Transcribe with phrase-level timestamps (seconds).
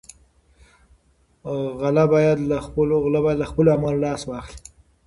[1.81, 2.39] غله باید
[3.39, 4.57] له خپلو اعمالو لاس واخلي.